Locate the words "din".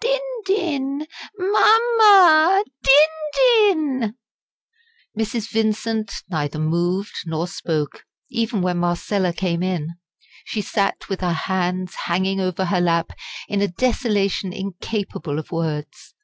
0.00-0.20, 0.46-1.06, 2.80-3.12, 3.34-4.14